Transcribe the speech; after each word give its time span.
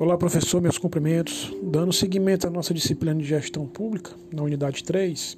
Olá, 0.00 0.16
professor, 0.16 0.62
meus 0.62 0.78
cumprimentos. 0.78 1.52
Dando 1.60 1.92
seguimento 1.92 2.46
à 2.46 2.50
nossa 2.50 2.72
disciplina 2.72 3.20
de 3.20 3.24
gestão 3.24 3.66
pública, 3.66 4.12
na 4.32 4.44
unidade 4.44 4.84
3, 4.84 5.36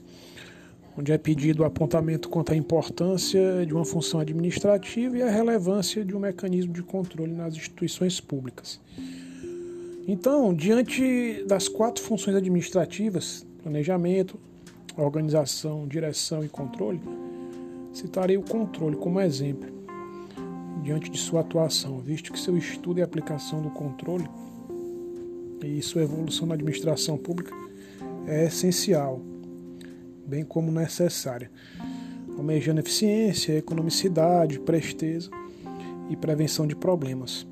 onde 0.99 1.13
é 1.13 1.17
pedido 1.17 1.63
o 1.63 1.65
apontamento 1.65 2.29
quanto 2.29 2.53
à 2.53 2.57
importância 2.57 3.65
de 3.65 3.73
uma 3.73 3.87
função 3.87 4.21
administrativa 4.21 5.17
e 5.17 5.23
a 5.23 5.31
relevância 5.31 6.05
de 6.05 6.15
um 6.15 6.19
mecanismo 6.21 6.75
de 6.75 6.83
controle 6.83 7.33
nas 7.33 7.55
instituições 7.55 8.21
públicas. 8.21 8.79
Então, 10.07 10.53
diante 10.53 11.43
das 11.49 11.67
quatro 11.67 12.05
funções 12.05 12.37
administrativas, 12.37 13.47
planejamento, 13.63 14.39
organização, 14.95 15.89
direção 15.89 16.45
e 16.45 16.51
controle, 16.51 17.01
citarei 17.95 18.37
o 18.37 18.43
controle 18.43 18.97
como 18.97 19.23
exemplo 19.23 19.81
diante 20.83 21.11
de 21.11 21.17
sua 21.17 21.41
atuação, 21.41 21.99
visto 21.99 22.31
que 22.31 22.39
seu 22.39 22.59
estudo 22.59 23.01
e 23.01 23.03
aplicação 23.03 23.63
do 23.63 23.71
controle 23.71 24.29
e 25.67 25.83
sua 25.83 26.03
evolução 26.03 26.47
na 26.47 26.55
administração 26.55 27.17
pública 27.17 27.55
é 28.27 28.47
essencial, 28.47 29.21
bem 30.27 30.45
como 30.45 30.71
necessária, 30.71 31.51
almejando 32.37 32.81
eficiência, 32.81 33.57
economicidade, 33.57 34.61
presteza 34.61 35.31
e 36.09 36.17
prevenção 36.17 36.67
de 36.67 36.75
problemas, 36.75 37.47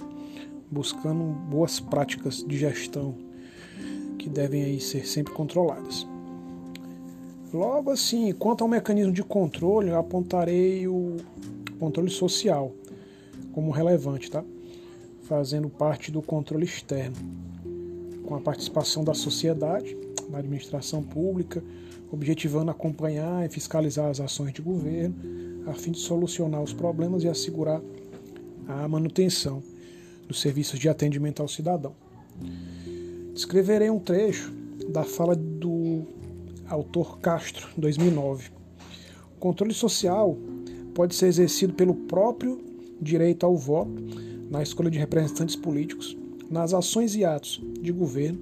buscando 0.70 1.22
boas 1.22 1.80
práticas 1.80 2.44
de 2.46 2.56
gestão 2.56 3.14
que 4.18 4.28
devem 4.28 4.64
aí 4.64 4.80
ser 4.80 5.06
sempre 5.06 5.32
controladas. 5.32 6.06
Logo 7.52 7.90
assim, 7.90 8.32
quanto 8.32 8.62
ao 8.62 8.68
mecanismo 8.68 9.12
de 9.12 9.22
controle, 9.22 9.88
eu 9.88 9.98
apontarei 9.98 10.86
o 10.86 11.16
controle 11.78 12.10
social 12.10 12.74
como 13.52 13.70
relevante, 13.70 14.30
tá? 14.30 14.44
Fazendo 15.22 15.68
parte 15.68 16.10
do 16.10 16.20
controle 16.20 16.64
externo 16.64 17.16
com 18.28 18.34
a 18.34 18.40
participação 18.40 19.02
da 19.02 19.14
sociedade, 19.14 19.96
na 20.28 20.36
administração 20.36 21.02
pública, 21.02 21.64
objetivando 22.12 22.70
acompanhar 22.70 23.46
e 23.46 23.48
fiscalizar 23.48 24.10
as 24.10 24.20
ações 24.20 24.52
de 24.52 24.60
governo, 24.60 25.14
a 25.66 25.72
fim 25.72 25.92
de 25.92 25.98
solucionar 25.98 26.62
os 26.62 26.74
problemas 26.74 27.24
e 27.24 27.28
assegurar 27.28 27.80
a 28.68 28.86
manutenção 28.86 29.62
dos 30.26 30.42
serviços 30.42 30.78
de 30.78 30.90
atendimento 30.90 31.40
ao 31.40 31.48
cidadão. 31.48 31.94
Descreverei 33.32 33.88
um 33.88 33.98
trecho 33.98 34.52
da 34.90 35.04
fala 35.04 35.34
do 35.34 36.02
autor 36.68 37.20
Castro, 37.20 37.66
2009. 37.78 38.50
O 39.36 39.40
controle 39.40 39.72
social 39.72 40.36
pode 40.94 41.14
ser 41.14 41.28
exercido 41.28 41.72
pelo 41.72 41.94
próprio 41.94 42.62
direito 43.00 43.46
ao 43.46 43.56
voto 43.56 44.04
na 44.50 44.62
escolha 44.62 44.90
de 44.90 44.98
representantes 44.98 45.56
políticos 45.56 46.14
nas 46.50 46.72
ações 46.72 47.14
e 47.14 47.24
atos 47.24 47.62
de 47.80 47.92
governo, 47.92 48.38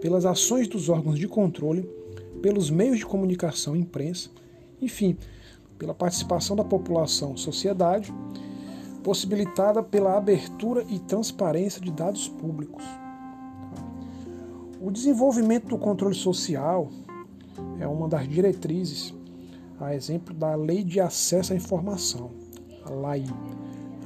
pelas 0.00 0.24
ações 0.24 0.68
dos 0.68 0.88
órgãos 0.88 1.18
de 1.18 1.28
controle, 1.28 1.88
pelos 2.42 2.70
meios 2.70 2.98
de 2.98 3.06
comunicação 3.06 3.74
e 3.76 3.80
imprensa, 3.80 4.30
enfim, 4.80 5.16
pela 5.78 5.94
participação 5.94 6.56
da 6.56 6.64
população, 6.64 7.36
sociedade, 7.36 8.12
possibilitada 9.02 9.82
pela 9.82 10.16
abertura 10.16 10.84
e 10.88 10.98
transparência 10.98 11.80
de 11.80 11.90
dados 11.90 12.28
públicos. 12.28 12.84
O 14.80 14.90
desenvolvimento 14.90 15.68
do 15.68 15.78
controle 15.78 16.14
social 16.14 16.88
é 17.80 17.86
uma 17.86 18.08
das 18.08 18.28
diretrizes, 18.28 19.14
a 19.80 19.94
exemplo 19.94 20.34
da 20.34 20.54
Lei 20.54 20.84
de 20.84 21.00
Acesso 21.00 21.52
à 21.52 21.56
Informação, 21.56 22.30
a 22.84 22.90
LAI, 22.90 23.24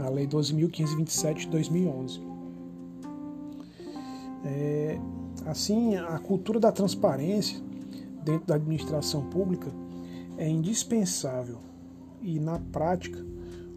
a 0.00 0.08
Lei 0.08 0.26
12.527 0.26 1.34
de 1.40 1.48
2011. 1.48 2.31
É, 4.44 4.98
assim, 5.46 5.96
a 5.96 6.18
cultura 6.18 6.58
da 6.58 6.72
transparência 6.72 7.60
dentro 8.24 8.46
da 8.46 8.54
administração 8.54 9.28
pública 9.28 9.72
é 10.36 10.48
indispensável 10.48 11.58
e, 12.20 12.38
na 12.38 12.58
prática, 12.58 13.24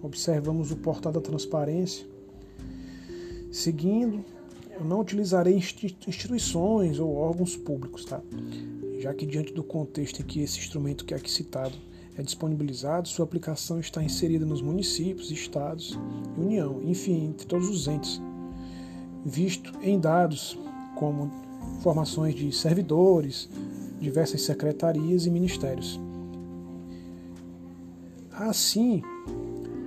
observamos 0.02 0.72
o 0.72 0.78
portal 0.78 1.12
da 1.12 1.22
transparência. 1.22 2.08
Seguindo, 3.52 4.24
eu 4.72 4.84
não 4.84 5.00
utilizarei 5.00 5.56
instituições 5.56 7.00
ou 7.00 7.16
órgãos 7.16 7.56
públicos, 7.56 8.06
tá? 8.06 8.22
já 9.00 9.14
que, 9.14 9.26
diante 9.26 9.53
do 9.53 9.64
contexto 9.64 10.22
em 10.22 10.26
que 10.26 10.42
esse 10.42 10.59
instrumento 10.59 11.06
que 11.06 11.14
é 11.14 11.18
aqui 11.18 11.32
citado 11.32 11.76
é 12.18 12.24
disponibilizado, 12.24 13.08
sua 13.08 13.26
aplicação 13.26 13.80
está 13.80 14.03
inserida 14.03 14.46
nos 14.46 14.62
municípios, 14.62 15.32
estados 15.32 15.97
e 16.38 16.42
União, 16.42 16.82
enfim, 16.84 17.26
entre 17.28 17.46
todos 17.46 17.70
os 17.70 17.88
entes 17.88 18.22
visto 19.25 19.74
em 19.81 20.00
dados 20.00 20.58
como 20.96 21.31
informações 21.80 22.36
de 22.36 22.52
servidores, 22.52 23.50
diversas 24.00 24.44
secretarias 24.44 25.25
e 25.25 25.31
ministérios. 25.31 26.00
Assim, 28.31 29.02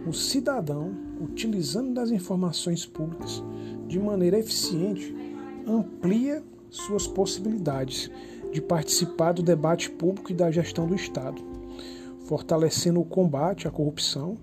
o 0.06 0.12
cidadão, 0.12 0.90
utilizando 1.20 1.94
das 1.94 2.10
informações 2.10 2.84
públicas 2.84 3.42
de 3.86 3.98
maneira 3.98 4.38
eficiente, 4.38 5.14
amplia 5.66 6.42
suas 6.68 7.06
possibilidades 7.06 8.10
de 8.52 8.60
participar 8.60 9.32
do 9.32 9.42
debate 9.42 9.90
público 9.90 10.32
e 10.32 10.34
da 10.34 10.50
gestão 10.50 10.86
do 10.86 10.94
Estado, 10.94 11.40
fortalecendo 12.24 13.00
o 13.00 13.04
combate 13.04 13.68
à 13.68 13.70
corrupção 13.70 14.36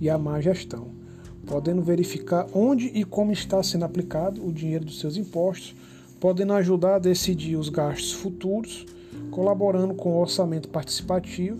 e 0.00 0.10
à 0.10 0.18
má 0.18 0.40
gestão 0.40 1.03
podendo 1.46 1.82
verificar 1.82 2.46
onde 2.52 2.86
e 2.86 3.04
como 3.04 3.32
está 3.32 3.62
sendo 3.62 3.84
aplicado 3.84 4.46
o 4.46 4.52
dinheiro 4.52 4.84
dos 4.84 4.98
seus 5.00 5.16
impostos, 5.16 5.74
podendo 6.18 6.52
ajudar 6.54 6.96
a 6.96 6.98
decidir 6.98 7.56
os 7.56 7.68
gastos 7.68 8.12
futuros, 8.12 8.86
colaborando 9.30 9.94
com 9.94 10.10
o 10.12 10.20
orçamento 10.20 10.68
participativo, 10.68 11.58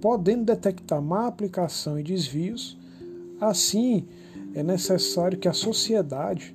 podendo 0.00 0.44
detectar 0.44 1.00
má 1.00 1.26
aplicação 1.26 1.98
e 1.98 2.02
desvios. 2.02 2.76
Assim, 3.40 4.04
é 4.54 4.62
necessário 4.62 5.38
que 5.38 5.48
a 5.48 5.52
sociedade 5.52 6.54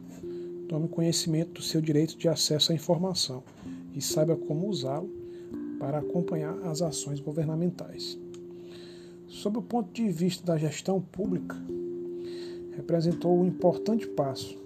tome 0.67 0.87
conhecimento 0.87 1.53
do 1.53 1.61
seu 1.61 1.81
direito 1.81 2.17
de 2.17 2.29
acesso 2.29 2.71
à 2.71 2.75
informação 2.75 3.43
e 3.95 4.01
saiba 4.01 4.35
como 4.35 4.67
usá-lo 4.67 5.09
para 5.79 5.99
acompanhar 5.99 6.55
as 6.63 6.81
ações 6.81 7.19
governamentais. 7.19 8.17
Sob 9.27 9.57
o 9.57 9.61
ponto 9.61 9.91
de 9.93 10.09
vista 10.09 10.45
da 10.45 10.57
gestão 10.57 11.01
pública, 11.01 11.55
representou 12.75 13.37
um 13.39 13.45
importante 13.45 14.07
passo 14.07 14.57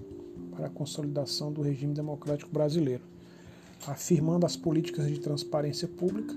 para 0.52 0.68
a 0.68 0.69
consolidação 0.69 1.52
do 1.52 1.62
regime 1.62 1.94
democrático 1.94 2.52
brasileiro, 2.52 3.03
afirmando 3.88 4.46
as 4.46 4.56
políticas 4.56 5.08
de 5.08 5.19
transparência 5.19 5.88
pública, 5.88 6.34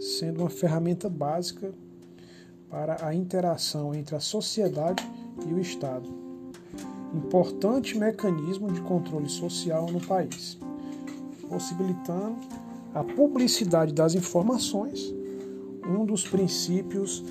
sendo 0.00 0.40
uma 0.40 0.50
ferramenta 0.50 1.08
básica 1.08 1.72
para 2.68 3.06
a 3.06 3.14
interação 3.14 3.94
entre 3.94 4.16
a 4.16 4.20
sociedade 4.20 5.06
e 5.46 5.52
o 5.52 5.60
Estado. 5.60 6.08
Importante 7.14 7.96
mecanismo 7.98 8.72
de 8.72 8.80
controle 8.80 9.28
social 9.28 9.86
no 9.90 10.00
país, 10.00 10.58
possibilitando 11.48 12.36
a 12.94 13.04
publicidade 13.04 13.92
das 13.92 14.14
informações, 14.14 15.14
um 15.86 16.04
dos 16.04 16.26
princípios 16.26 17.22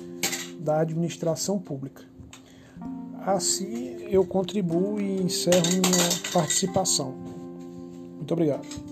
da 0.60 0.80
administração 0.80 1.58
pública. 1.58 2.11
Assim 3.24 3.98
eu 4.10 4.24
contribuo 4.24 5.00
e 5.00 5.22
encerro 5.22 5.62
minha 5.70 6.32
participação. 6.32 7.14
Muito 8.16 8.32
obrigado. 8.32 8.91